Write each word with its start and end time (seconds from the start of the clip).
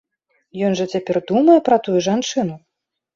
Ён 0.69 0.77
жа 0.79 0.85
цяпер 0.95 1.19
думае 1.31 1.57
пра 1.67 1.77
тую 1.89 1.99
жанчыну! 2.07 2.57